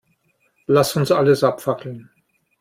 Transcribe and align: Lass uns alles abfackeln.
Lass 0.65 0.95
uns 0.95 1.11
alles 1.11 1.43
abfackeln. 1.43 2.09